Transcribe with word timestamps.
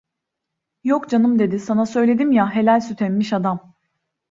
Yok 0.83 1.09
canım 1.09 1.39
dedi, 1.39 1.59
"sana 1.59 1.85
söyledim 1.85 2.31
ya, 2.31 2.55
helal 2.55 2.79
süt 2.79 3.01
emmiş 3.01 3.33
adam!" 3.33 3.73